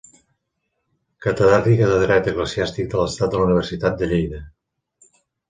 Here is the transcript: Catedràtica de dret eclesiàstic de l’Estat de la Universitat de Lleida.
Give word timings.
Catedràtica 1.25 1.89
de 1.91 1.99
dret 2.05 2.31
eclesiàstic 2.31 2.89
de 2.95 3.01
l’Estat 3.03 3.37
de 3.37 3.41
la 3.43 3.47
Universitat 3.51 4.01
de 4.03 4.11
Lleida. 4.13 4.43